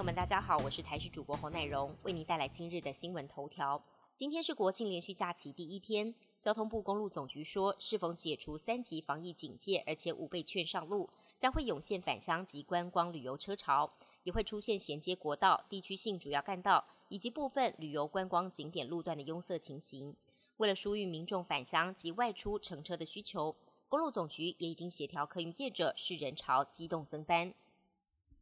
[0.00, 3.84] 朋友们，大家好，我是台视主播侯乃荣，为您带来今日的新闻头条。
[4.16, 13.92] 今天是国庆连续假期第一天，交通部公路总局说，是否解除三级防疫警戒，而且五倍券上路，将会涌现返乡及观光旅游车潮，
[14.22, 20.16] 也会出现衔接国道、地区性主要干道以及部分旅游观光景点路段的拥塞情形。
[20.56, 23.54] 为了疏运民众返乡及外出乘车的需求，
[23.86, 27.52] 公路总局也已经协调客运业者，是人潮机动增班。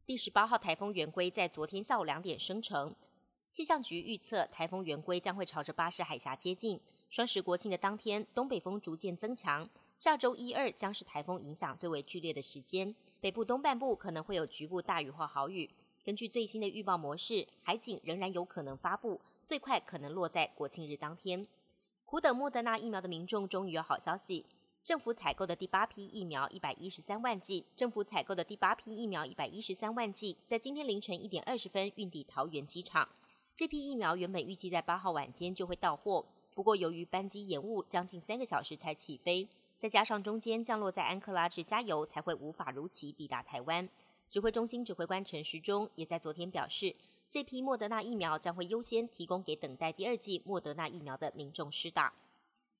[0.09, 2.95] 第十八号台风圆规在昨天下午两点生成，
[3.51, 6.81] 气象局预测台风圆规将会朝着巴士海峡接近。
[7.11, 12.95] 双十国庆的当天，东北风逐渐增强，下周一二将是台风影响最为剧烈的时间。
[13.21, 15.69] 北部东半部可能会有局部大雨或豪雨。
[16.03, 21.45] 根据最新的预报模式，海警仍然有可能发布，最快可能落在国庆日当天。
[22.05, 24.47] 苦等莫德纳疫苗的民众终于有好消息。
[24.83, 33.07] 政府采购的第八批疫苗一百一十三万剂，政府采购的第八批疫苗一百一十三万剂，在今天凌晨一点二十分运抵桃园机场。
[33.55, 43.87] 这批疫苗原本预计在八号晚间就会到货，不过由于班机延误将近三个小时才起飞，再加上中间降落在安克拉治加油，才会无法如期抵达台湾。
[44.31, 46.95] 指挥中心指挥官陈时中也在昨天表示，
[47.29, 52.13] 这批莫德纳疫苗将会优先提供给等待第二剂莫德纳疫苗的民众施打。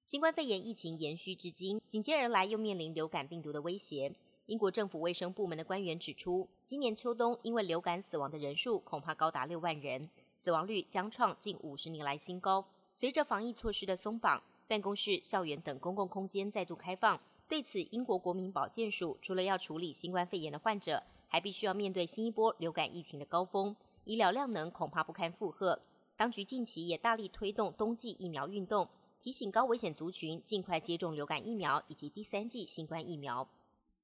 [0.10, 4.12] 新冠肺炎疫情延续至今，紧接而来又面临流感病毒的威胁。
[4.48, 12.66] 英国政府卫生部门的官员指出，今年秋冬因为流感死亡的人数恐怕高达六万人，死亡率将创近五十年来新高。
[12.96, 17.22] 随着防疫措施的松绑，办公室、校园等公共空间再度开放。
[17.48, 25.80] 对此，英国国民保健署除了要处理新冠肺炎的患者，还必须要面对新一波流感疫情的高峰，医疗量能恐怕不堪负荷。
[26.18, 28.90] 当局近期也大力推动冬季疫苗运动。
[29.22, 33.46] 提醒高危险族群尽快接种流感疫苗以及第三剂新冠疫苗。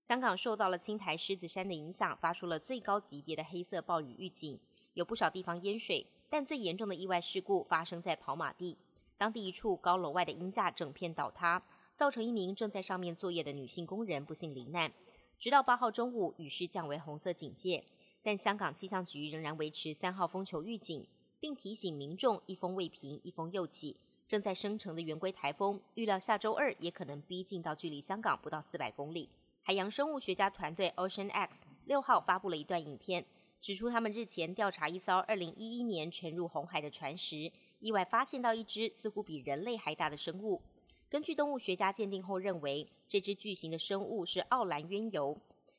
[0.02, 4.60] 香港受到了青台狮子山的影响，发出了最高级别的黑色暴雨预警，
[4.94, 6.06] 有不少地方淹水。
[6.30, 8.75] 但最严重的意外事故发生在跑马地，
[9.18, 11.64] 当地一处高楼外的鹰架整片倒塌，
[11.96, 14.92] 造成一名正在上面作业的女性工人不幸罹难。
[15.40, 17.86] 直到八号中午，雨势降为红色警戒，
[18.22, 21.08] 但香港气象局仍然维持三号风球预警，
[21.40, 23.96] 并提醒民众一风未平，一风又起。
[24.28, 29.30] 正在生成的圆规台风，预料下周二也可能逼近到距离香港不到四百公里。
[29.62, 33.24] 海洋生物学家团队 Ocean X 六号发布了一段影片，
[33.62, 40.62] 指出他们日前调查一艘二零一一年沉入红海的船时，意外发现到一只似乎比人类还大的生物。
[41.07, 45.38] 根据动物学家鉴定后认为，这只巨型的生物是奥兰渊游，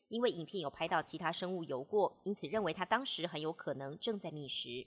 [0.08, 4.86] 因为影片有拍到其他生物游过，因此认为它当时很有可能正在觅食。